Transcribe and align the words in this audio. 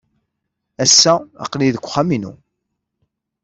Ass-a 0.83 1.13
aql-iyi 1.43 1.71
deg 1.75 1.83
uxxam-inu. 1.85 2.33